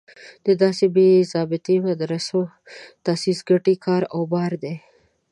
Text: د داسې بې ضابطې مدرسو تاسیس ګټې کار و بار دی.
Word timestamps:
د 0.45 0.47
داسې 0.63 0.85
بې 0.95 1.09
ضابطې 1.33 1.75
مدرسو 1.87 2.41
تاسیس 3.05 3.39
ګټې 3.49 3.75
کار 3.85 4.01
و 4.17 4.21
بار 4.33 4.53
دی. 4.63 4.75